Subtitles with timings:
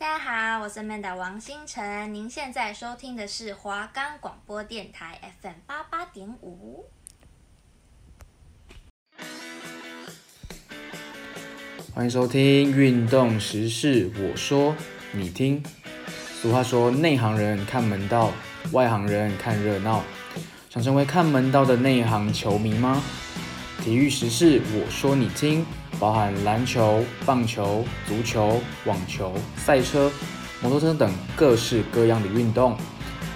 [0.00, 6.86] 大家好，我是 Manda 王星辰，您现在收听的是华冈广播电台 FM 八八点五。
[11.94, 14.74] 欢迎收听运动时事，我说
[15.12, 15.62] 你听。
[16.40, 18.32] 俗话说，内行人看门道，
[18.72, 20.02] 外行人看热闹。
[20.70, 23.02] 想成为看门道的内行球迷吗？
[23.82, 25.66] 体育时事，我说你听，
[25.98, 30.10] 包含篮球、棒球、足球、网球、赛车、
[30.62, 32.76] 摩托车等各式各样的运动，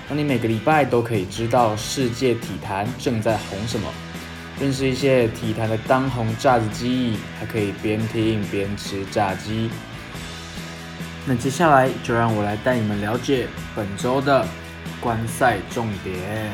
[0.08, 3.88] 让你每个礼拜都可以知道世界体坛正在红什么，
[4.60, 9.70] 认识一些体坛的当红炸子鸡，还可以边听边吃炸鸡。
[11.26, 14.46] 那接下来就让我来带你们了解本周的
[15.00, 16.52] 观赛重点。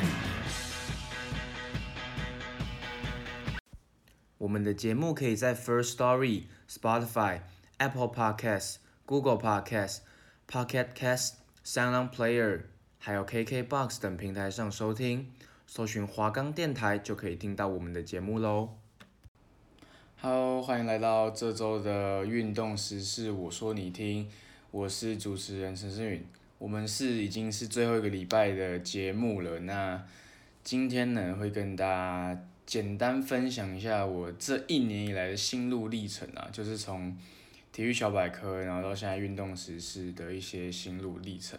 [4.40, 7.40] 我们的节目可以在 First Story、Spotify、
[7.76, 9.98] Apple Podcasts、Google Podcasts、
[10.48, 12.62] Pocket Casts、SoundPlayer，
[12.98, 15.30] 还有 KKBox 等平台上收听，
[15.66, 18.70] 搜寻华冈电台就可以听到我们的节目喽。
[20.22, 24.26] Hello，欢迎来到这周的运动时事，我说你听，
[24.70, 26.24] 我是主持人陈诗允。
[26.56, 30.02] 我们是已经是最后一个礼拜的节目了，那
[30.64, 32.40] 今天呢会跟大家。
[32.70, 37.18] 简单分享一下我这一年以来的心路历程啊，就是从
[37.72, 41.58] 体育小百科，然后到现在运动时事的一些心路历程。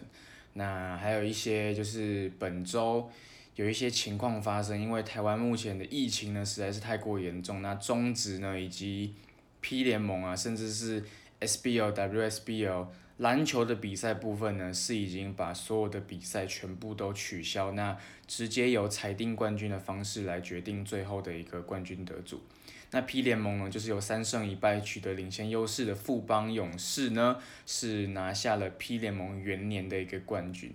[0.54, 3.12] 那还有一些就是本周
[3.58, 7.62] 有一些情况发生，因为台湾目前的疫情呢实在是太过严重。
[7.62, 9.14] 那中职呢以及
[9.60, 11.04] P 联盟啊，甚至是
[11.42, 12.88] SBL、WSBL。
[13.22, 22.42] 篮球的比赛部分呢，是已经把所有的比赛全部都取消，那直接由裁定冠军的方式来决定最后的一个冠军得主。
[22.90, 30.74] 那 P 联盟呢，就是由三胜一败取得领先优势的富邦勇士呢，是拿下了 P 联盟元年的一个冠军。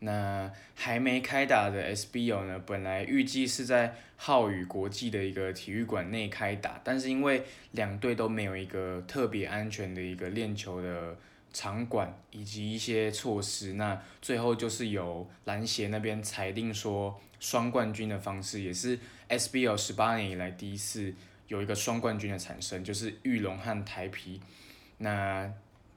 [0.00, 11.16] 那还没开打的 SBL 呢，本来预计是在浩宇国际的一个体育馆内开打，但是因为两队都没有一个特别安全的一个练球的。
[11.52, 18.98] 场馆以及一些措施，那最后就是由篮协那边裁定说双冠军的方式，也是
[19.28, 21.12] SBL 十八年以来第一次
[21.48, 24.40] 有一个双冠军的产生，就是玉龙和台啤。
[24.98, 25.50] 那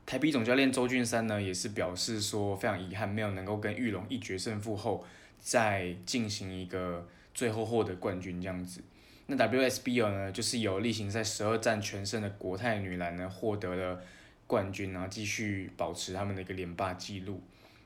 [0.06, 5.06] 台啤总教练周俊山呢，也是表示说非常遗憾，没有能够跟玉龙一决胜负后
[5.40, 8.82] 再进行一个最后获得冠军这样子。
[9.28, 14.02] 那 WSBL 呢，就是由例行赛十二战全胜的国泰女篮呢获得了。
[14.52, 17.42] 冠军，然后继续保持他们的一个连霸记录。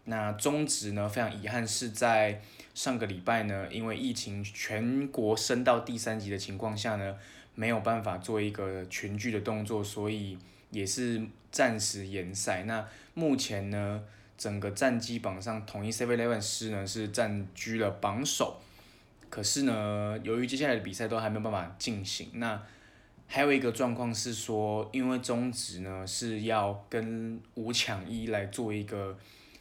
[0.06, 2.42] 那中职呢，非常遗憾是在
[2.74, 7.16] 上个礼拜呢，因为疫情全国升到第三级的情况下呢，
[7.54, 10.36] 没有办法做一个群聚的动作，所以
[10.72, 11.22] 也是
[11.52, 12.64] 暂时延赛。
[12.64, 12.84] 那
[13.14, 14.02] 目前呢，
[14.36, 18.60] 整个战绩榜上，统一 Seven Eleven 狮呢是占据了榜首。
[19.30, 22.60] 可是呢，由于接下来的比赛都还没有办法进行，那
[23.28, 29.18] 还有一个状况是说，因为中职呢是要跟五抢一来做一个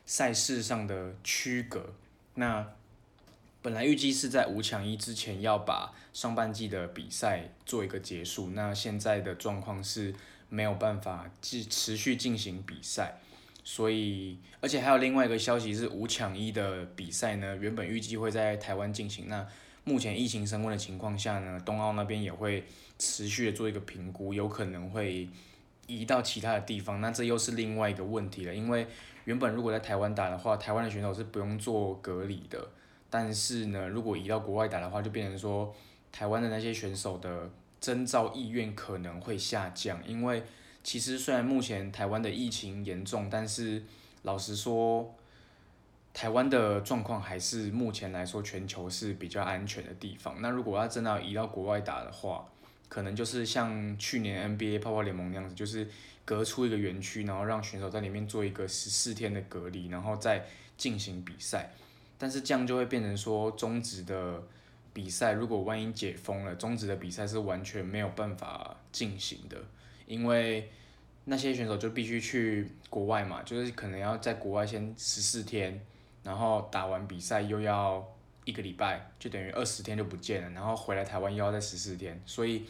[0.07, 1.93] 赛事上的区隔，
[2.35, 2.67] 那
[3.63, 10.15] 本来预计是在五抢一之前要把上半季的比赛做一个结束，那现在的状况是
[10.51, 13.19] 没有办法继持续进行比赛，
[13.65, 19.45] 所以而且还有另外一个消息是五抢一的比赛呢，原本预计会在台湾进行，那
[19.85, 22.65] 目前疫情升温的情况下呢，东奥那边也会。
[22.97, 25.29] 持续的做一个评估，有可能会
[25.89, 28.55] 移到其他的地方，那这又是另外一个问题了。
[28.55, 28.87] 因为
[29.25, 32.65] 原本如果在台湾打的话，台湾的选手是不用做隔离的。
[33.11, 35.75] 但是呢，如果移到国外打的话，就变成说
[36.13, 40.01] 台湾的那些选手的征召意愿可能会下降。
[40.07, 40.45] 因为
[40.85, 43.83] 其实虽然目前台湾的疫情严重，但是
[44.23, 45.13] 老实说，
[46.15, 50.41] 台湾的状况还是目前来说全球是比较安全的地方。
[50.41, 52.49] 那如果要真的要移到国外打的话，
[52.89, 55.87] 可能就是像去年 NBA 泡泡联盟那样子，就是
[56.25, 60.47] 隔出一个园区，然后让选手在里面做一个十四天的隔离，然后再
[60.79, 61.71] 进行比赛。
[62.17, 64.41] 但是这样就会变成说，中职的
[64.93, 69.59] 比赛如果万一解封了，中职的比赛是完全没有办法进行的，
[70.07, 70.71] 因为
[71.25, 75.81] 那些选手就必须去国外嘛，就是可能要在国外先十四天，
[76.25, 78.05] 然后打完比赛又要。
[78.47, 82.63] 一个礼拜就等于二十天就不见了，然后回来台湾又要再十四天，所以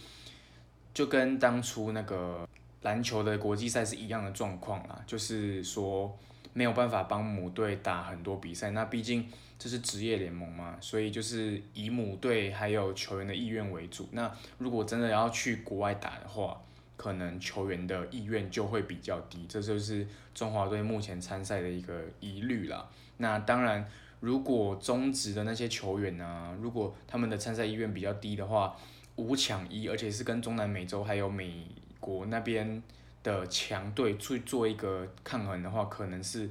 [0.94, 2.48] 就跟当初那个
[2.82, 6.16] 篮球的国际赛是一样的状况啦，就是说
[6.52, 9.28] 没有办法帮母队打很多比赛，那毕竟
[9.58, 14.08] 这是职业联盟嘛，所以就是以母队还有球员的意愿为主。
[14.12, 16.62] 那如果真的要去国外打的话，
[16.96, 22.88] 可能球员的意愿就会比较低，这就是中华队目前参赛的一个疑虑啦。
[23.18, 23.88] 那当然，
[24.20, 28.76] 如果中职的那些球员啊，如果他们的参赛意愿比较低的话，
[29.16, 31.66] 五抢一，而且是跟中南美洲还有美
[32.00, 32.82] 国那边
[33.22, 36.50] 的强队去做一个抗衡的话，可能是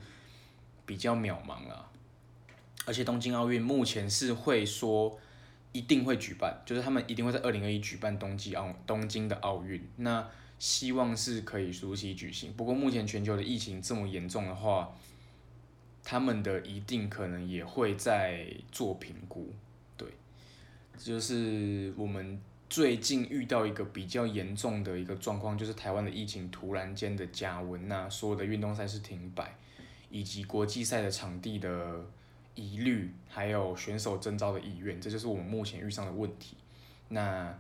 [0.86, 1.90] 比较渺茫了。
[2.86, 5.18] 而且东京奥运目前是会说
[5.72, 10.26] 一定会举办，就是他们一定会在二零二一举办冬季奥东京的奥运，那
[10.60, 12.54] 希望是可以如期举行。
[12.54, 14.94] 不过目前全球的疫情这么严重的话，
[16.04, 19.54] 他们的一定可能也会在做评估。
[19.96, 20.08] 对，
[20.98, 22.40] 就是我们
[22.70, 29.56] 最近遇到一个比较严重的一个状况，就是台湾的疫情突然间的加温，那所有的运动赛事停摆，
[30.10, 32.06] 以及国际赛的场地的。
[32.56, 36.56] 疑虑，还有选手征召的意愿，这就是我们目前遇上的问题。
[37.10, 37.52] 那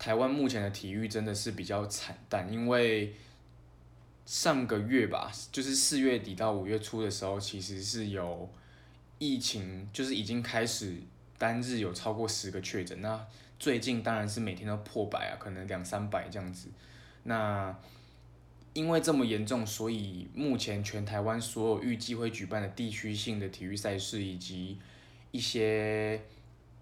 [0.00, 3.14] 台湾目前的体育真的是比较惨淡，因为
[4.26, 8.50] 上个月吧，就是四月底到五月初的时候，其实是有
[9.18, 10.96] 疫情，就是已经开始
[11.38, 13.00] 单日有超过十个确诊。
[13.00, 13.24] 那
[13.58, 16.68] 最近当然是每天都破百啊，可能两三百这样子。
[17.22, 17.74] 那
[18.72, 24.78] 因为这么严重，所以目前全台湾所有预计会举办的地区性的体育赛事，以及
[25.30, 26.20] 一些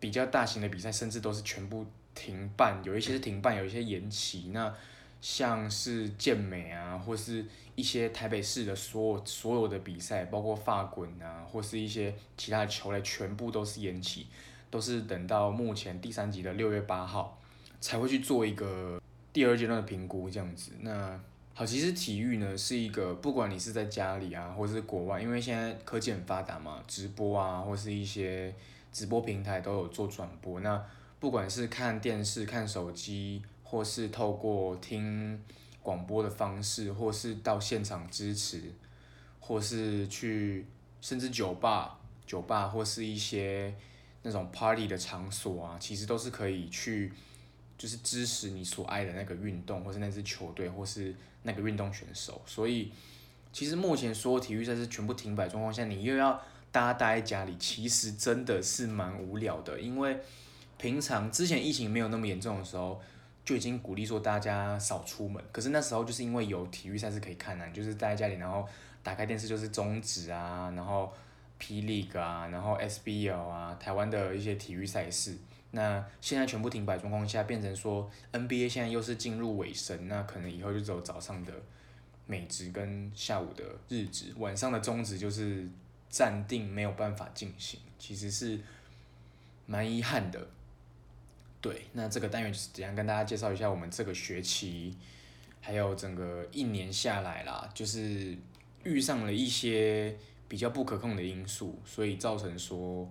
[0.00, 2.82] 比较大型的比赛，甚至都是全部停办。
[2.82, 4.50] 有一些是停办，有一些延期。
[4.52, 4.74] 那
[5.24, 7.42] 像是健美啊，或是
[7.74, 14.26] 一些台北市的所有所有的比赛，包括发滚啊，或是一些其他的球类，全部都是延期，
[14.70, 17.40] 都是等到目前第三集的六月八号
[17.80, 19.00] 才会去做一个
[19.32, 20.72] 第二阶段的评估，这样子。
[20.80, 21.18] 那
[21.54, 28.54] 好，其实体育呢是一个，不管你是在家里啊，或是国外，因为现在科技很发达嘛，直播啊，或是一些
[28.92, 30.60] 直播平台都有做转播。
[30.60, 30.84] 那
[31.18, 33.40] 不管是看电视、看手机，
[33.74, 35.42] 或是透过听
[35.82, 38.62] 广播的方式，或是到现场支持，
[39.40, 40.64] 或是去
[41.00, 43.74] 甚至酒吧、酒吧或是一些
[44.22, 47.12] 那种 party 的场所啊，其实都是可以去。
[47.76, 51.12] 就是支持你所爱的那个运动，或是那支球队，或是
[51.42, 52.40] 那个运动选手。
[52.46, 52.92] 所以，
[53.52, 56.40] 其实目前所有体育赛事全部停摆状况下，你又要
[56.70, 59.80] 大家待在家里，其实真的是蛮无聊的。
[59.80, 60.16] 因为
[60.78, 63.02] 平常之前疫情没有那么严重的时候，
[63.44, 65.42] 就已经鼓励说大家少出门。
[65.52, 68.66] 可是那时候就是因为有体育赛事可以看啊，就是待在家里，然后
[69.02, 71.12] 打开电视就是中职啊，然后
[71.58, 75.36] P League 啊，然后 SBL 啊，台湾的一些体育赛事。
[75.72, 81.52] 那现在全部停摆状况下，变成说 NBA 现在又是进入尾声，那可能以后就只有早上的
[82.26, 85.68] 美职跟下午的日职，晚上的中职就是
[86.08, 88.60] 暂定没有办法进行，其实是
[89.66, 90.46] 蛮遗憾的。
[91.64, 94.94] 对，那这个单元就是怎样跟大家介绍一下我们这个学期，
[95.62, 98.36] 还有整个一年下来啦，就是
[98.82, 100.14] 遇上了一些
[100.46, 103.10] 比较不可控的因素，所以造成说。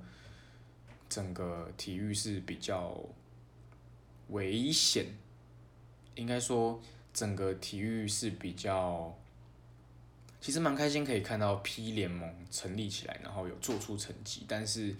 [1.09, 2.99] 整个体育是比较
[4.29, 5.05] 危险，
[6.15, 6.81] 应该说
[7.13, 9.15] 整个体育是比较，
[10.41, 14.95] 其实蛮开心可以看到 P 联盟成立起来，然后有做出成绩，但是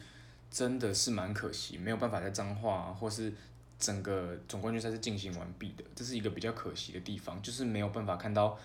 [0.53, 3.33] 真的是蛮可惜，没有办法在彰化或是
[3.79, 8.57] 整个总冠军赛是进行完毕的，这是一个比较可惜的地方，就是没有办法看到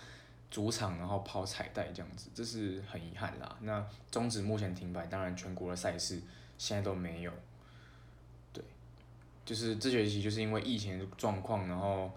[0.51, 3.57] 主场然后抛彩带这样子，这是很遗憾啦。
[3.61, 6.21] 那中止目前停摆，当然全国的赛事。
[6.59, 7.31] 现在都没有，
[8.51, 8.61] 对，
[9.45, 12.11] 就是这学期就是因为疫情状况，然后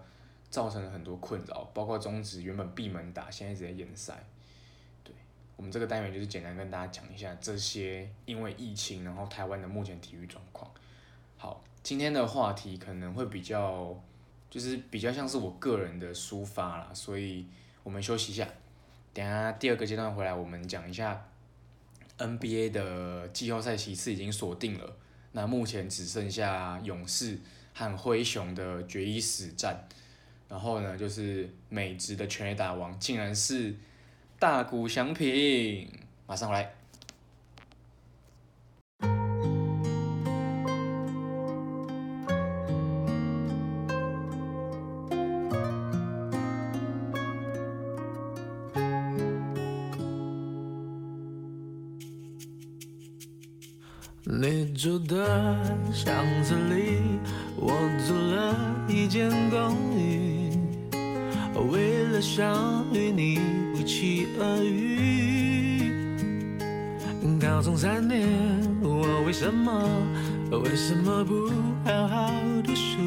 [0.49, 4.21] 造成了很多困扰，包括中止原本闭门打，现在一直在延赛。
[5.55, 10.69] 我们这个单元就是简单跟大家讲一下这些因为疫情，然后台湾的目前体育状况。
[11.37, 13.95] 好，今天的话题可能会比较，
[14.49, 17.45] 就是比较像是我个人的抒发啦，所以
[17.83, 18.47] 我们休息一下，
[19.13, 21.25] 等下第二个阶段回来，我们讲一下。
[22.15, 24.95] NBA 的季后赛席次已经锁定了，
[25.31, 27.39] 那目前只剩下勇士
[27.73, 29.87] 和灰熊的决一死战，
[30.47, 33.75] 然后呢，就是美职的全垒打王竟然是
[34.43, 35.87] 大谷翔平，
[36.27, 36.69] 马上来。
[54.25, 55.55] 你住的
[55.93, 56.99] 巷子里，
[57.55, 57.71] 我
[58.05, 58.53] 租了
[58.89, 60.51] 一间公寓，
[61.71, 63.39] 为了想与你
[63.75, 65.91] 不期而遇。
[67.41, 68.29] 高中三年，
[68.81, 69.89] 我为什么
[70.51, 71.49] 为什么不
[71.83, 72.31] 好好
[72.63, 72.99] 读书？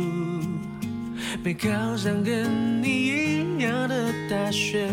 [1.45, 4.91] 没考上跟你一样的大学，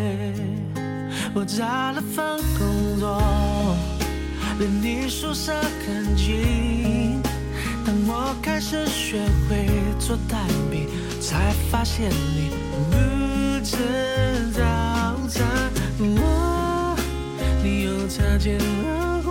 [1.33, 3.19] 我找了份工作，
[4.59, 5.51] 离你宿舍
[5.87, 7.19] 很近。
[7.83, 9.17] 当我开始学
[9.49, 9.67] 会
[9.97, 10.39] 做蛋
[10.69, 10.87] 饼，
[11.19, 12.51] 才发现你
[13.73, 14.61] 吃早
[15.27, 15.71] 餐。
[15.99, 16.95] 我，
[17.63, 19.22] 你又擦肩而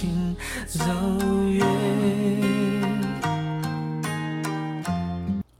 [0.00, 0.34] 我已经
[0.66, 0.82] 走
[1.50, 1.66] 远。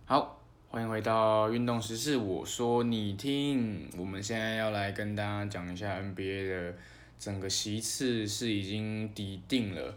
[0.07, 3.87] 好，欢迎回到运动时事，我说你听。
[3.99, 6.75] 我们现在要来跟大家讲一下 NBA 的
[7.19, 9.95] 整个席次是已经底定了。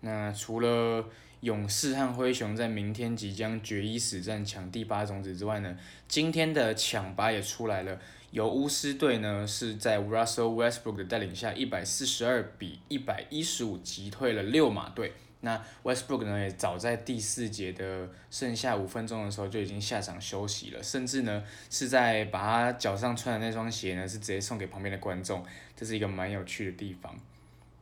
[0.00, 1.06] 那除了
[1.40, 5.74] 勇士和灰熊在明天即将决一死战抢第八种子之外呢，
[6.06, 7.98] 今天的抢八也出来了。
[8.30, 15.12] 由巫师队呢是在 Russell Westbrook 的带领下，一百四十二比一百一十五击退了六马队。
[15.40, 25.44] 那 Westbrook 呢也早在第四节的剩下五分钟的时候就已经下场休息了，甚至呢是在把他脚上穿的那双鞋呢是直接送给旁边的观众，
[25.76, 27.14] 这是一个蛮有趣的地方。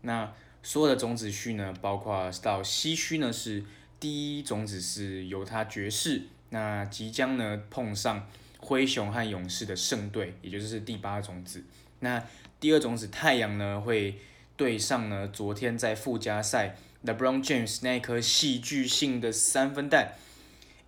[0.03, 0.31] 那
[0.63, 3.65] 所有的种子序呢，包括到西区呢，是
[3.99, 8.29] 第一种子是犹他爵士，那即将呢碰上
[8.65, 11.63] 灰熊和勇士的胜队，也就是第八种子。
[12.01, 12.25] 那
[12.59, 14.19] 第二种子太阳呢会
[14.57, 20.15] 对上呢昨天在附加赛 LeBron James 那颗戏剧性的三分弹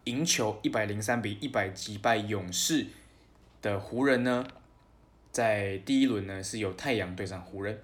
[0.05, 2.87] 赢球一百零三比一百击败勇士
[3.61, 4.47] 的湖人呢，
[5.31, 7.83] 在第一轮呢是由太阳对上湖人。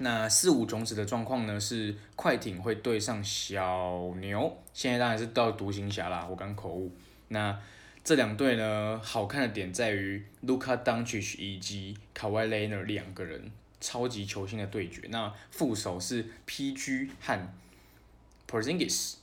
[0.00, 1.58] 那四五种子的状况呢？
[1.58, 6.92] 是快艇会对上小牛，现在当然是到独行侠啦，我刚口误。
[7.26, 7.58] 那
[8.04, 13.50] 这两队呢，好看的点在于 Luka Doncic 以及 Kawhi Leonard 两个人
[13.80, 15.02] 超级球星的对决。
[15.10, 17.48] 那副手是 PG 和
[18.48, 19.14] Porzingis。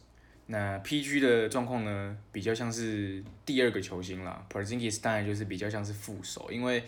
[0.48, 6.84] 那 PG 的状况呢，比较像是第二个球星啦，Porzingis 当然就是比较像是副手，因为。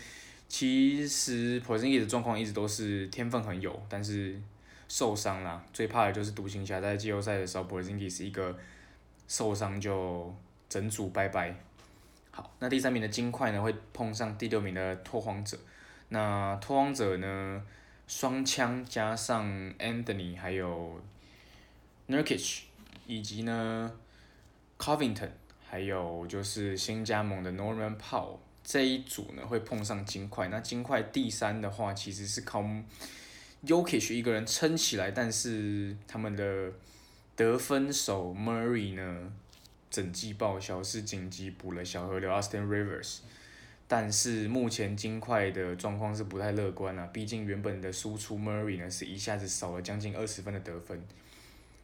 [0.50, 4.39] 其实 Porzingis 的状况一直都是天分很有，但是
[4.88, 5.62] 受伤啦。
[5.74, 8.58] 最怕的就是独行侠在季后赛的时候，Porzingis 一个
[9.27, 10.34] 受伤就
[10.70, 11.53] 整组拜拜。
[12.38, 15.58] 好，那第三名的金块呢会碰上第六名的拓荒者。
[16.10, 17.63] 那拓荒者呢
[18.06, 19.44] 双枪加上
[19.79, 21.01] Anthony 还有
[22.08, 22.60] Nurkic
[23.08, 23.91] 以及呢
[24.77, 25.32] Covington，
[25.67, 28.38] 还有就是新加盟的 Norman Powell。
[28.63, 32.63] 这一组呢会碰上金块，那金块第三的话其实是靠
[33.65, 36.72] Yokic 一个人撑起来，但是他们的
[37.36, 39.34] 得分手 Murray 呢
[39.89, 43.20] 整季报销，是紧急补了小河流 Austin Rivers，
[43.88, 51.01] 但是目前金块的状况是不太乐观啊，毕竟原本的输出 Murray 呢是一下子少了将近二十分的得分，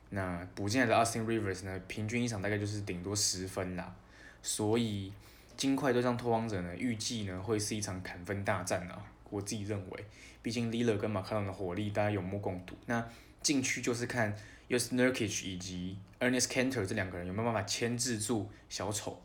[0.10, 3.96] 那补进来的 Austin Rivers 呢平均一场大概就是顶多十分啦，
[4.42, 5.12] 所以。
[5.56, 9.06] 金块对上拓荒者呢，预计呢会是一场砍分大战啊！
[9.30, 10.06] 我自己认为，
[10.42, 12.76] 毕竟 Lillard 跟马卡龙的火力大家有目共睹。
[12.88, 13.08] 那
[13.44, 14.36] 禁区就是看
[14.74, 19.22] Jusuf Nurkic 以及 Ernest Carter 这两个人有没有办法牵制住小丑，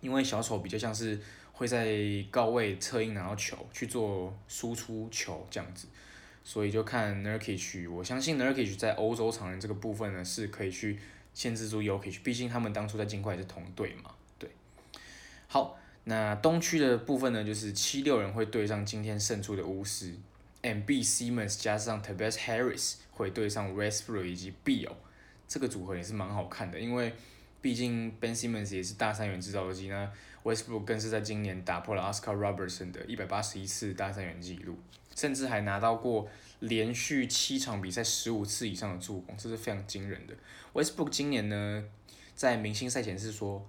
[0.00, 1.18] 因为小丑比较像是
[1.52, 1.98] 会在
[2.30, 5.88] 高位侧应拿到球去做输出球这样子，
[6.44, 7.90] 所以就看 Nurkic。
[7.90, 10.98] 我相信 Nurkic 在欧洲常人这个部分呢是可以去
[11.34, 14.12] 牵制住 Yokic，毕竟他们当初在金块也是同队嘛。
[14.38, 14.50] 对
[15.48, 20.14] 好，那东区的部分呢，就是七六人会对上今天胜出的巫师
[20.62, 24.92] ，Embiid Simmons 加上 Tobias Harris 会对上 Westbrook 以及 Beal，
[25.46, 27.12] 这个组合也是蛮好看的，因为
[27.60, 30.12] 毕竟 Ben Simmons 也是大三元制造机呢
[30.44, 34.76] ，Westbrook 更是在今年打破了 Oscar Robertson 的一百八十一次大三元纪录，
[35.14, 36.28] 甚至还拿到过
[36.60, 40.34] 连续七场比赛十五次以上的助攻，这是非常惊人的。
[40.74, 41.84] Westbrook 今年呢，
[42.34, 43.66] 在明星赛前是说。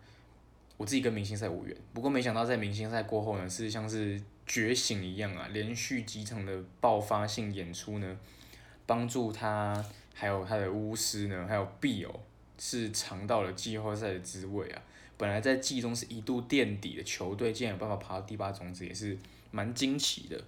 [0.78, 4.18] 我自己跟明星赛无缘，不过没想到在明星赛过后呢，是像是
[4.50, 8.18] 觉醒一样啊，连续几场的爆发性演出呢，
[8.88, 12.16] 帮助他还有他的巫师呢，还有 Beal
[12.58, 14.82] 是尝到了季后赛的滋味啊。
[15.18, 19.16] 本来在季中是一度垫底的球队，竟然有办法爬到第八种子，也是
[19.52, 20.44] 蛮惊奇的。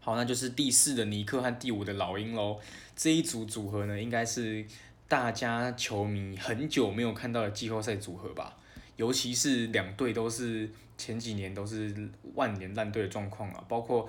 [0.00, 2.58] 好，那就是第四的尼克和第五的老鹰喽。
[2.96, 4.64] 这一组组合呢，应该是
[5.06, 8.56] 大家球迷很久没有看到的季后赛组合吧。
[8.96, 11.94] 尤其是两队都是前几年都是
[12.34, 14.08] 万年烂队的状况啊，包括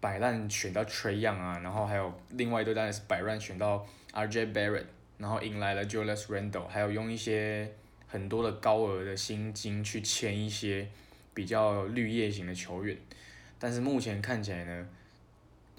[0.00, 4.86] 摆烂选到 Trae Young 啊，然后还有另外一队当然是摆烂选到 RJ Barrett，
[5.18, 7.72] 然后迎来了 Julius Randle，还有用一些。
[8.08, 10.86] 很多的高额的薪金去签一些
[11.32, 12.94] 比较绿叶型的球员，
[13.58, 14.86] 但是目前看起来呢，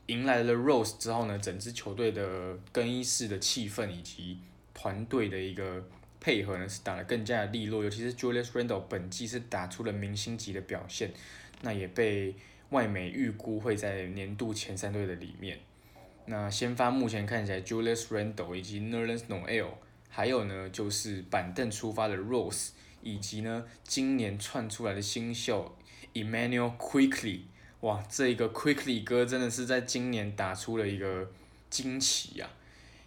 [0.07, 4.39] 迎来了 Rose 之后呢，整支球队的更衣室的气氛以及
[4.73, 5.87] 团队的一个
[6.23, 11.11] 配合呢，是打得更加的利落，尤其是 Julius Randle 本季是打出了明星级的表现，
[11.61, 12.33] 那也被
[12.69, 15.59] 外媒预估会在年度前三队的里面。
[16.25, 19.67] 那先发目前看起来 Julius Randle 以及 Nerlens Noel。
[20.15, 22.69] 还有呢，就是板凳出发的 Rose，
[23.01, 25.75] 以及呢，今年窜出来的新秀
[26.13, 27.39] Emmanuel Quickly，
[27.79, 31.31] 哇，这一个 Quickly 哥真的是在今年打出了一个
[31.71, 32.47] 惊奇啊！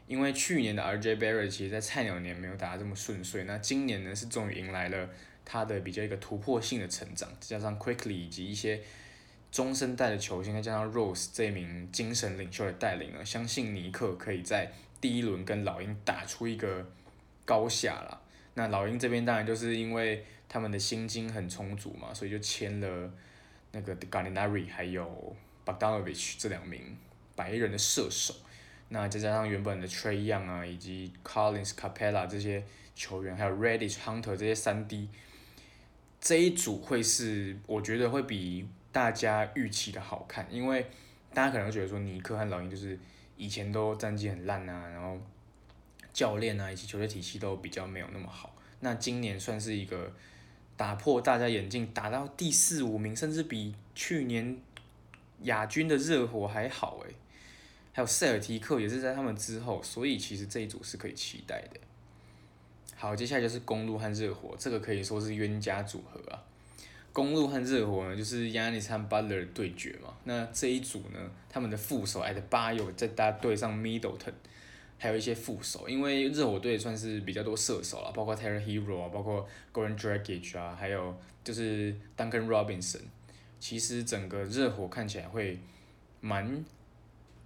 [0.07, 5.09] 因为去年的 RJ Barrett 其实在菜鸟年没有打得这么顺遂，那今年呢是终于迎来了
[5.45, 8.81] 他的比较一个突破性的成长，再加上 Quickly 以及一些
[9.51, 14.71] 中生代的球星，再加上 Rose 这名精神领袖的带领呢，相信尼克可以在
[15.01, 16.89] 第一轮跟老鹰打出一个
[17.45, 18.23] 高下了。
[18.55, 23.13] 那老鹰这边当然就是因为他们的薪金很充足嘛，所以就签了
[23.73, 26.97] 那个 Gallinari 还有 Bogdanovich 这两名
[27.35, 28.35] 白人的射手。
[28.89, 32.65] 那再加上原本的 Trae Young 啊，以及 Collins Capella 这些
[32.95, 35.09] 球员，还有 Reddish Hunter 这些三 D，
[36.21, 40.87] 这一组会是我觉得会比大家预期的好看，因为
[41.35, 42.99] 大家可能会觉得说尼克和老鹰就是。
[43.39, 45.21] 以前都战绩很烂啊，然后
[46.11, 48.57] 教练啊以及球队体系都比较没有那么好。
[48.81, 50.11] 那今年算是一个
[50.75, 54.57] 打破大家眼镜，打到第四五名，甚至比去年
[55.43, 57.15] 亚军的热火还好诶。
[57.97, 61.81] 还有塞尔提克也是在他们之后，所以其实这一组是可以期待的。
[62.95, 66.45] 好，接下来就是公鹿和热火，这个可以说是冤家组合啊。
[67.15, 70.15] 公鹿和热火呢，就是 Giannis 和 Butler 对决嘛。
[70.25, 74.35] 那这一组呢，他们的副手 Adebayo 再搭对上 Middleton，
[74.99, 83.01] 还有一些副手，因为热火队算是比较多射手了，包括 Terra Hero 啊，包括 Goran Dragic 啊，还有就是 Duncan Robinson。
[83.59, 85.59] 其实整个热火看起来会
[86.21, 86.63] 蛮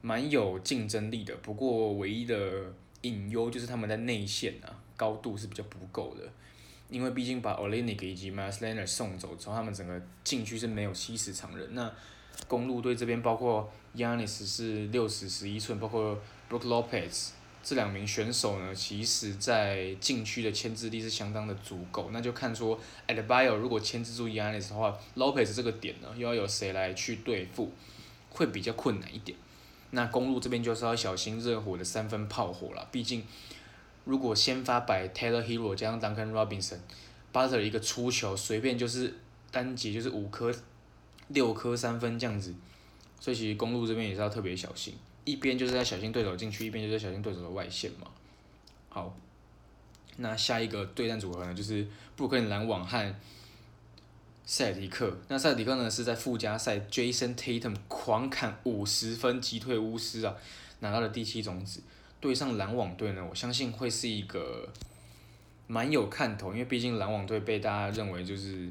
[0.02, 6.22] 蛮有竞争力的，不过唯一的隐忧就是他们在内线啊，高度是比较不够的。
[6.88, 11.74] 因为毕竟把 Olynyk 以及 Maslenar 送走之后，他们整个禁区是没有七十长人。
[11.74, 11.92] 那
[12.48, 16.18] 公路队这边包括 Yanis 是六十十一寸，包括
[16.50, 17.28] Brook Lopez
[17.62, 22.10] 这两名选手呢，其实在禁区的牵制力是相当的足够。
[22.12, 27.70] 那就看说 a d b i o 如果牵制住 Yanis 的话，Lopez 这个点呢，又要有谁来去对付，
[28.30, 29.38] 会比较困难一点。
[29.90, 33.24] 那公路这边就是要小心热火的三分炮火了，毕竟。
[34.06, 39.14] 如果先发摆 Taylor Hero 加上 Duncan Robinson，Butler 一个出球随便就是
[39.50, 40.52] 单节就是五颗、
[41.28, 42.54] 六颗三分这样子，
[43.20, 48.06] 所以其实公路这边也是要特别小心，一边就是在小心对手进去，一边就是在小心对手的外线嘛。
[48.88, 49.14] 好，
[50.16, 53.14] 那下一个对战组合呢，就是布克林篮网和
[54.52, 55.16] 塞迪克。
[55.28, 60.34] 那塞迪克呢是在附加赛 Jason Tatum 狂砍五十分击退巫师啊，
[60.80, 61.80] 拿到了第七种子。
[62.18, 64.68] 对上篮网队呢，我相信会是一个
[65.68, 68.68] 蛮有看头，因为毕竟篮网队被大家认为就是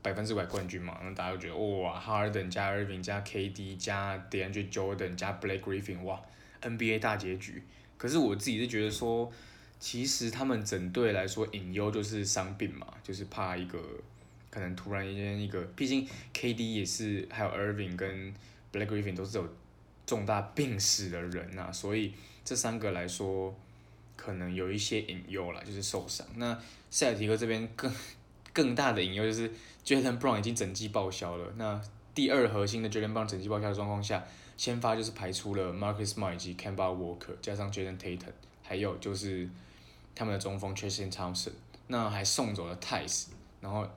[0.00, 6.18] 百分之百冠军嘛，那大家都觉得哇，Harden 加 Irving 加 KD 加 DeAndre Jordan 加 Blake Griffin，哇
[6.62, 7.62] ，NBA 大结局。
[7.98, 9.30] 可是我自己是觉得说，
[9.78, 13.78] 其实他们整队来说隐忧就是伤病嘛，就是怕一个
[14.50, 18.34] 可能突然间一个，毕竟 KD 也是还有 Irving 跟
[18.72, 19.48] Black Griffin 都是有
[20.06, 22.12] 重大病史的人呐、所以。
[22.42, 23.54] 这三个来说，
[24.16, 26.26] 可能有一些隐忧了，就是受伤。
[26.34, 26.58] 那
[26.90, 27.92] 塞尔提克这边更
[28.52, 29.48] 更大的隐忧就是
[29.84, 31.52] Jaylen Brown 已经整季报销了。
[31.56, 31.80] 那
[32.12, 34.24] 第二核心的 Jaylen Brown 整季报销的状况下，
[34.56, 38.32] 先发就是排出了 Marcus Smart 以及 c a m b a Walker，加上 Jayson Tatum，
[38.62, 39.48] 还有就是
[40.14, 41.52] 他们的中锋 Tristan Thompson。
[41.86, 43.26] 那还送走了 Theis，
[43.60, 43.88] 然后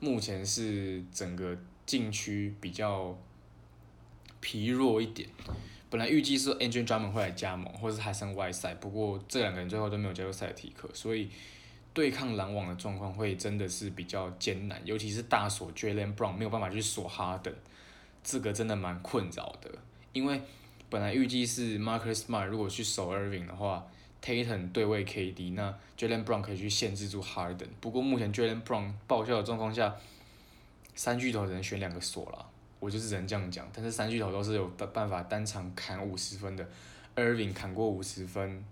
[0.00, 1.56] 目前是整个
[1.86, 3.18] 禁区比较
[4.40, 5.28] 疲弱一点。
[5.90, 11.30] 本来预计是 Andre Drummond 会来加盟，或是还剩外赛，不过这两个人最后都没有加入赛提克，所以
[11.94, 17.52] 对抗篮网的状况会真的是比较艰难，尤其是大锁 Jalen Brown 没有办法去锁哈登，
[18.22, 19.70] 这个真的蛮困扰的。
[20.12, 20.42] 因为
[20.90, 23.86] 本来预计是 Marcus Smart 如果去守 Irving 的话
[24.22, 27.68] ，Tatum 对位 KD，那 Jalen Brown 可以去限制住 Harden，。
[27.80, 29.94] 不过目前 Jalen Brown 报销的状况下，
[30.94, 32.46] 三巨头只能选两个锁了，
[32.80, 33.68] 我就是只能这样讲。
[33.72, 36.68] 但是三巨头都是有办办法单场砍五十分的
[37.16, 38.64] ，Irving 砍过五十分。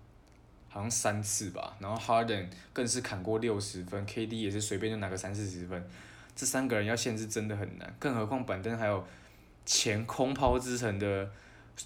[0.69, 5.83] 好像三次吧，然后 Harden 更是砍过六十分，KD 也是随便就拿个三四十分，
[6.35, 9.03] 这三个人要限制真的很难，更何况板凳还有
[9.65, 11.31] 前空抛之城的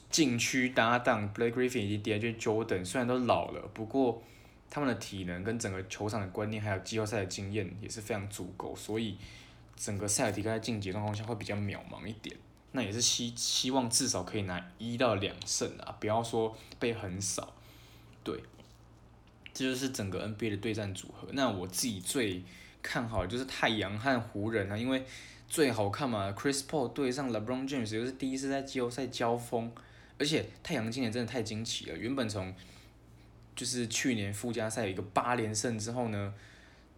[0.09, 4.21] 禁区搭档 Blake Griffin 以及 Djordan，虽然都老了，不过
[4.69, 9.17] 他们的体能跟整个球场的观念还有季后赛的经验也是非常足够，所以
[9.75, 12.35] 整个塞尔提克在晋级状况下会比较渺茫一点，
[12.71, 17.53] 那也是希希望至少可以拿一到两胜啊，不要说被横扫，
[18.23, 18.41] 对。
[19.53, 21.27] 这就是整个 NBA 的对战组合。
[21.33, 22.41] 那我自己最
[22.81, 25.03] 看好的就是太阳和湖人啊，因为
[25.51, 29.69] 最好看嘛，Chris Paul 对上 LeBron James 又是第一次在季后赛交锋，
[30.17, 31.97] 而且太阳今年真的太惊奇了。
[31.97, 32.55] 原本从
[33.53, 36.33] 就是去年附加赛有一个八连胜之后呢，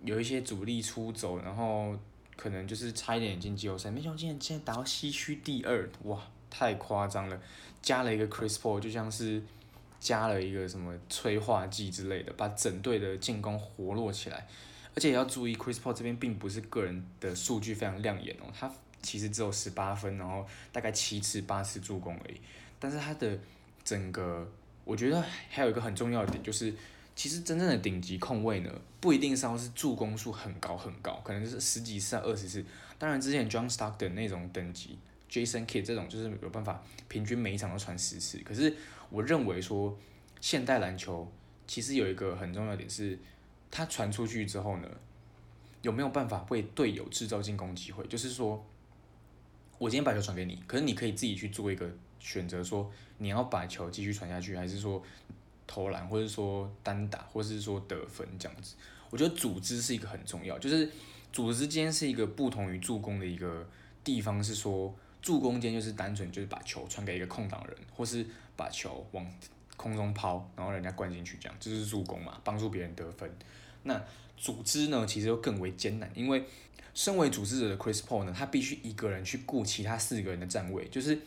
[0.04, 1.98] 有一些主力出走，然后
[2.36, 7.42] 可能就是差一点进季后赛，没想到今年竟然打到西区第二，哇，太夸张了！
[7.82, 9.42] 加了一个 Chris Paul，就像是。
[10.00, 14.46] 加了一个什么催化剂之类的，把整队的进攻活络起来。
[14.96, 22.38] 而且也要注意，Chris Paul 这边并不是个人的数据非常亮眼哦，他其实只有十八分，然后大概七次八次助攻而已。
[22.80, 23.38] 但是他的
[23.84, 24.50] 整个，
[24.84, 26.74] 我觉得还有一个很重要的点就是，
[27.16, 32.64] 其实真正的顶级控卫呢，不一定是要是助攻数很高很高，可能就是十几次、二十次。
[32.98, 34.98] 当然之前 John Stockton 那种等级
[35.30, 38.76] ，Jason Kidd 这种就是有办法平均每一场都传十次，可是。
[39.10, 39.96] 我认为说，
[40.42, 41.32] 现代篮球
[41.68, 43.16] 其实有一个很重要的点是，
[43.76, 44.88] 它传出去之后呢，
[45.82, 48.06] 有没有办法为队友制造进攻机会？
[48.06, 48.64] 就是说，
[49.80, 55.02] 我今天把球传给你，可是你可以自己去做一个选择，说你要把球继续传下去，还是说
[55.66, 58.76] 投篮，或者说单打，或是说得分这样子。
[59.10, 60.88] 我觉得组织是一个很重要，就是
[61.32, 63.68] 组织间是一个不同于助攻的一个
[64.04, 64.94] 地方，是说。
[65.24, 69.26] 助攻间就是单纯就是把球传给一个空档人，或是把球往
[69.78, 73.34] 空中抛，然后人家灌进去，这样就是助攻嘛，帮助别人得分。
[73.84, 74.02] 那
[74.38, 76.44] 组织呢，其实又更为艰难，因为
[76.94, 81.18] 身为组织者的 Chris Paul 呢，他必须一个人去顾其他四个人的站位，就是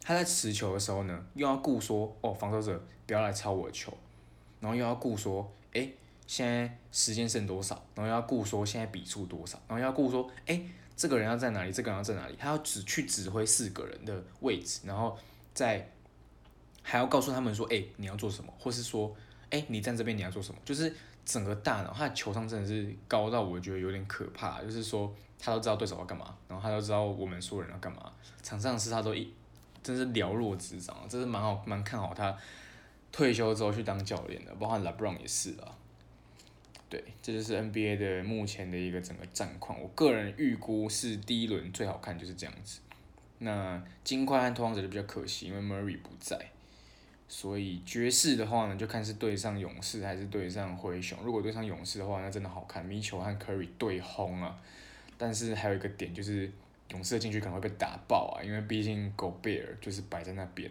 [0.00, 3.92] 他在持球的时候呢，又要顾说哦，防守者不要来抄我的球，
[4.60, 5.88] 然后又要顾说，哎，
[6.26, 10.60] 现在时间剩多少，然后又要顾说现在比数多少，然后又要顾说，哎。
[10.96, 11.72] 这个人要在哪里？
[11.72, 12.36] 这个人要在哪里？
[12.38, 15.18] 他要只去指挥四个人的位置，然后
[15.52, 15.90] 再
[16.82, 19.12] 还要告诉他们说：“哎，你要做什么？”或是说
[19.50, 24.62] ：“哎，你站这边，你要做什么？”就是整个大脑，他的球商真的是高到我觉得有点可怕。
[24.62, 28.12] 就是说，他都知道对手要干嘛，然后他都知道我们所有人要干嘛。
[28.42, 29.32] 场上是他都一
[29.82, 32.36] 真是了若指掌，这是蛮好蛮看好他
[33.10, 35.76] 退休之后去当教练的，包括 LeBron 也是啊。
[36.90, 39.80] 对，这就是 NBA 的目前的一个整个战况。
[39.80, 42.80] 我个人预估是第一轮最好看就是这样子。
[43.38, 46.38] 那金块和拓荒者就比较可惜，因为 Murray 不在。
[47.28, 51.18] 所以爵士的话呢，就看是对上勇士还是对上灰熊。
[51.24, 54.58] 如果对上勇士的话，那真的好看，Mitchell 和 Curry 对轰啊。
[55.16, 56.50] 但是还有一个点就是，
[56.90, 60.70] 勇士的禁区可能会被打爆啊，因为毕竟 Gobert 就是摆在那边。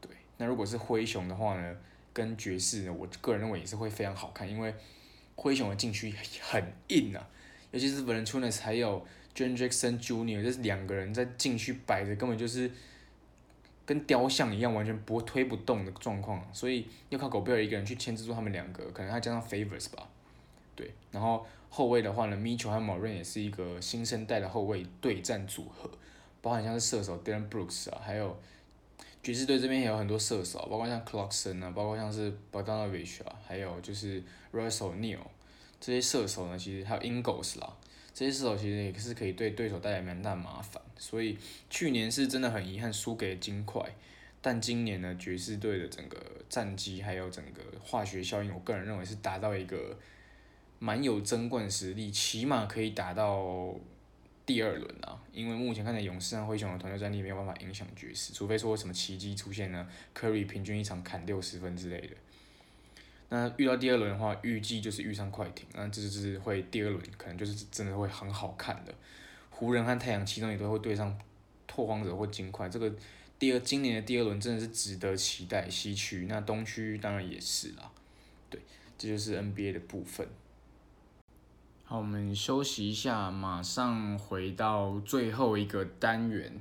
[0.00, 1.76] 对，那如果是灰熊的话呢，
[2.12, 4.74] 跟爵士呢，我个人认为也是会非常好看，因为。
[5.36, 7.28] 灰熊的禁区很硬啊，
[7.70, 9.02] 尤其是 Valanciunas 还有
[9.34, 12.70] Jaren Jackson Jr.，这是两个人在禁区摆着，根本就是
[13.90, 16.40] 跟雕像一样，完全不会推不动的状况。
[16.52, 20.06] 所以要靠狗贝尔一个人去牵制住他们两个，可能还加上 Favors 吧。
[20.76, 25.90] 对，然后后卫的话呢，Mitchell 和 Moran 也是一个新生代的后卫对战组合，
[26.40, 28.38] 包含像是射手 Dylan Brooks 啊，还有
[29.24, 34.22] 爵士队这边也有很多射手，包括像 Clarkson 啊，包括像是 Bogdanovich 啊，还有就是。
[34.52, 35.20] Russell Neal
[35.78, 37.72] 这些射手呢，其实还有 Ingles 啦，
[38.12, 41.38] 这些射手其实也是可以对对手带来蛮大麻烦，所以
[41.70, 43.82] 去年是真的很遗憾输给金块，
[44.42, 46.18] 但今年呢，爵士队的整个
[46.48, 49.98] 战绩还有整个化学效应，我个人认为是达到一个
[50.78, 53.74] 蛮有争冠实力，起码可以打到
[54.44, 62.16] 第二轮啊，因为目前看来勇士和灰熊的团队战力没有办法影响爵士，除非说什么奇迹出现呢，Curry 平均一场砍六十分之类的。
[63.32, 68.92] 那遇到第二轮的话，预计就是遇上快艇，那这就是会第二轮可能就是真的会很好看的。
[69.48, 71.16] 湖人和太阳其中也都会对上
[71.66, 72.92] 拓荒者或金块，这个
[73.38, 75.70] 第二今年的第二轮真的是值得期待。
[75.70, 77.90] 西区那东区当然也是啦，
[78.50, 78.60] 对，
[78.98, 80.26] 这就是 NBA 的部分。
[81.84, 86.60] 好，我们休息一下，马上回到最后一个单元。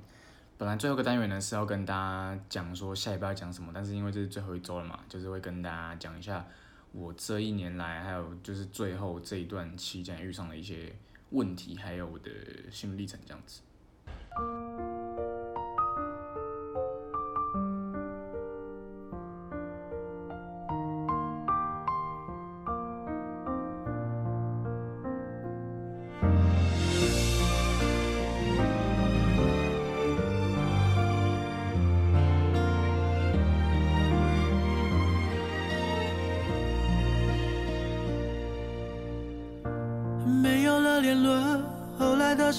[0.58, 6.45] 本来最后一个单元呢是要跟大家讲说下一步要讲什么，但是因为这是最后一周了嘛，就是会跟大家讲一下
[6.91, 10.95] 我这一年来，还有就是最后这一段期间遇上的一些
[11.30, 12.32] 问题，还有我的
[12.71, 13.62] 心路历程这样子。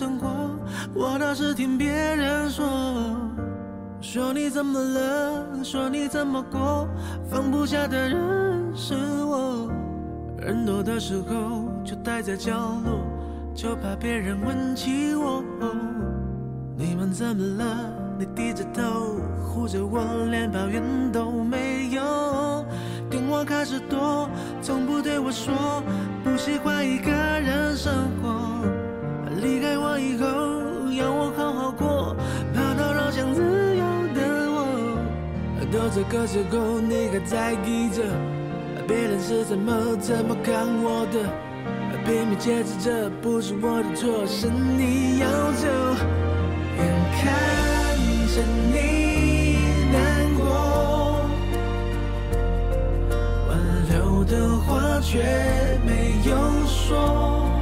[0.01, 0.29] 生活，
[0.95, 2.67] 我倒是听别人说，
[4.01, 6.89] 说你怎么了，说你怎么过，
[7.31, 9.71] 放不下的人是我。
[10.39, 13.05] 人多的时候就待在角落，
[13.55, 15.45] 就怕别人问起我。
[16.79, 17.93] 你们怎么了？
[18.19, 20.83] 你低着头护着我，连抱怨
[21.13, 22.65] 都没有。
[23.11, 24.31] 电话开始多，
[24.63, 25.83] 从不对我说，
[26.25, 28.40] 不喜欢一个人生活。
[35.73, 38.03] 都这个时候，你还在意着
[38.89, 41.31] 别人是怎么怎么看我的，
[42.05, 45.69] 拼命解释着不是我的错，是你要走。
[46.77, 46.81] 眼
[47.21, 47.23] 看
[48.35, 49.59] 着你
[49.93, 49.99] 难
[50.37, 50.41] 过，
[53.49, 53.51] 挽
[53.91, 54.31] 留的。
[54.67, 55.19] 话却
[55.85, 56.31] 没有
[56.67, 57.60] 说。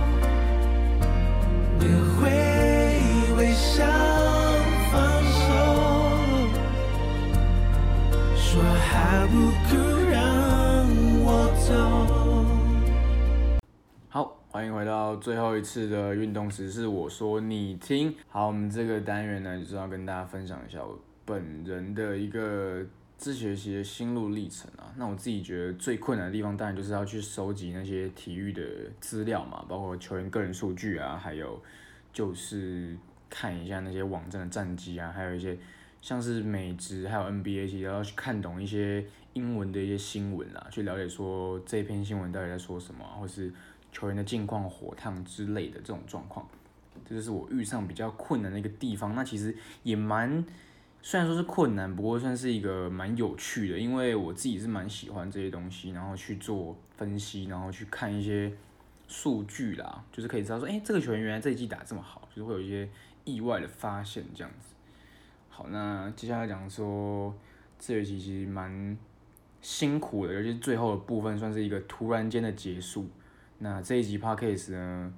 [14.59, 18.13] 欢迎回到最后一次的运动时事，我说你听。
[18.27, 22.85] 好，我们这个单元呢，就是要跟大家分享一下我本人的一个
[23.17, 24.93] 自学习的心路历程啊。
[24.97, 28.61] 那我自己觉得最困难的地方，当然就是要去收集那些体育的
[28.99, 31.63] 资料嘛，包括球员个人数据啊，还有
[32.13, 32.99] 就是
[33.31, 35.57] 看一下那些网站的战绩啊，还有一些。
[36.01, 43.53] 像是美职还有 NBA，其实要去看懂一些英文的一些新闻啊，去了解说这篇新闻到底在说什么，或是
[43.99, 46.47] 球员的近况、火烫之类的这种状况，
[47.05, 49.13] 这就是我遇上比较困难的一个地方。
[49.17, 50.45] 那其实也蛮，
[51.03, 58.53] 虽然说是困难，不过算是一个蛮有趣的，因为我自己是蛮喜欢这些东西，然后去做分析，然后去看一些
[59.09, 62.89] 数据啦，就是可以知道说，哎，这个球员原来这一季打这么好，就是会有一些
[63.25, 64.77] 意外的发现这样子。
[65.49, 67.35] 好，那接下来讲说，
[67.81, 68.97] 这学期其实蛮
[69.61, 73.09] 辛苦的，尤其是最后的部分，算是一个突然间的结束。
[73.59, 75.13] 那这一集 Podcast 呢，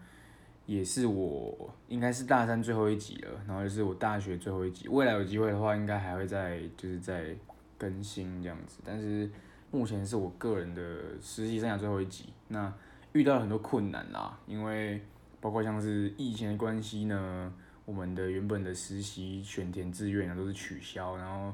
[0.66, 4.88] 也是我应该是大三最后一集了，然后就是我大学最后一集。
[4.88, 7.34] 未来有机会的话，应该还会再就是再
[7.78, 8.80] 更新这样子。
[8.84, 9.30] 但是
[9.70, 10.82] 目前是我个人的
[11.20, 12.26] 实习生涯最后一集。
[12.48, 12.72] 那
[13.12, 15.00] 遇到了很多困难啦，因为
[15.40, 17.52] 包括像是疫情的关系呢。
[17.86, 21.52] 我们的原本的实习选填志愿啊都是取消，然后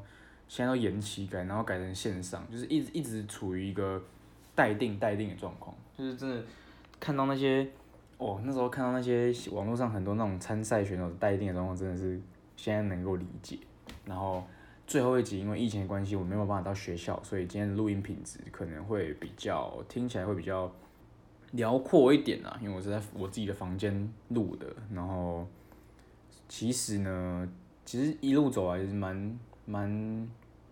[0.48, 4.02] 现在都延期改，然后改成线上，就是一直一直处于一个
[4.54, 6.44] 待定待定的状况，就是真的
[7.00, 7.66] 看到那些
[8.18, 12.20] 哦，那时候看到那些网络上很多那种参赛选手待定的状况，真的是
[12.56, 13.58] 现在能够理解。
[14.04, 14.42] 然后
[14.86, 20.72] 最后一集因为疫情的关系，我没有办法到学校，所以今天录音品质可能会比较听起来会比较
[21.52, 25.46] 辽阔一点啊，因为我是在我自己的房间录的，然后。
[26.48, 27.48] 其实呢，
[27.84, 29.90] 其实一路走来就是蛮蛮，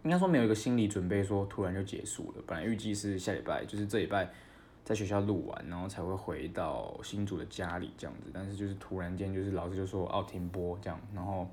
[0.05, 2.43] 应该说没有一个心理准备，说突然就结束了。
[2.47, 4.31] 本来预计是下礼拜，就是这礼拜
[4.85, 8.31] 在学校录完，然后才会回到新主的家里这样子。
[8.33, 11.49] 但是就是突然间，就是老师就说哦停播这样，然后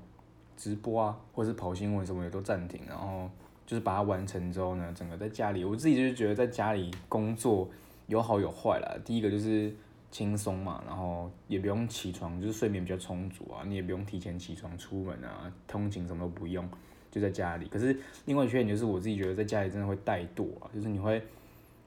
[0.56, 3.28] 直播啊，或者是跑新闻什么的都暂停，然后
[3.66, 7.68] 就是把它完成之后呢，整个在家里，我自己就是觉得在家里工作
[8.06, 8.96] 有好有坏啦。
[9.04, 9.74] 第一个就是。
[10.12, 16.68] 轻松嘛，然后也不用起床，就是睡眠比较充足啊，你也不用提前起床出门啊，通勤什么都不用，
[17.10, 17.66] 就在家里。
[17.68, 21.24] 可是另外一缺点就是我自己觉得在家里真的会怠惰啊，就是你会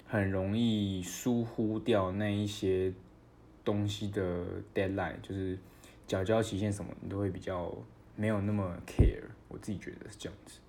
[0.06, 2.94] 很容易疏忽掉那一些
[3.64, 5.58] 东西的 deadline，就是
[6.08, 7.76] 缴交期限什么，你都会比较
[8.16, 9.24] 没有那么 care。
[9.48, 10.60] 我自己觉得是这样子。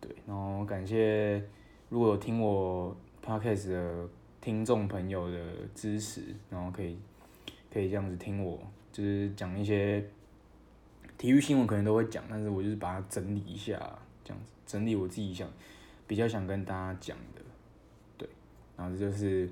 [0.00, 1.42] 对，然后感谢
[1.88, 4.08] 如果有听我 podcast 的。
[4.38, 5.38] 听众朋友的
[5.74, 6.96] 支持，然后可以
[7.68, 8.56] 可以这样子听我，
[8.92, 10.00] 就是讲一些
[11.18, 13.76] 体育新闻，可能都会讲，但是我就是把它整理一下，
[14.22, 15.50] 这样子整理我自己想
[16.06, 17.18] 比较想跟大家讲，
[18.76, 19.48] 然后这就是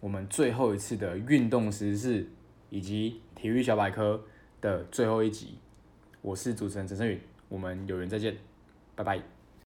[0.00, 2.26] 我们最后一次的运动时事，
[2.70, 4.22] 以及体育小百科
[4.60, 5.58] 的最后一集。
[6.20, 8.36] 我是主持人陈胜宇，我们有缘再见，
[8.94, 9.31] 拜拜。